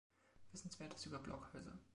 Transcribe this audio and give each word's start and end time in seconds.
Wissenswertes 0.51 1.05
über 1.05 1.19
Blockhäuser 1.19 1.77